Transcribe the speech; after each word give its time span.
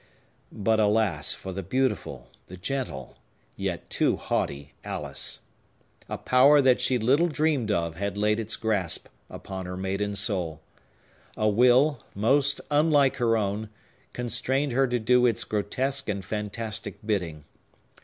But, 0.51 0.79
alas 0.79 1.35
for 1.35 1.53
the 1.53 1.61
beautiful, 1.61 2.31
the 2.47 2.57
gentle, 2.57 3.17
yet 3.55 3.87
too 3.91 4.17
haughty 4.17 4.73
Alice! 4.83 5.41
A 6.09 6.17
power 6.17 6.59
that 6.59 6.81
she 6.81 6.97
little 6.97 7.27
dreamed 7.27 7.69
of 7.69 7.97
had 7.97 8.17
laid 8.17 8.39
its 8.39 8.55
grasp 8.55 9.07
upon 9.29 9.67
her 9.67 9.77
maiden 9.77 10.15
soul. 10.15 10.59
A 11.37 11.47
will, 11.47 11.99
most 12.15 12.61
unlike 12.71 13.17
her 13.17 13.37
own, 13.37 13.69
constrained 14.11 14.71
her 14.71 14.87
to 14.87 14.97
do 14.97 15.27
its 15.27 15.43
grotesque 15.43 16.09
and 16.09 16.25
fantastic 16.25 16.97
bidding. 17.05 17.43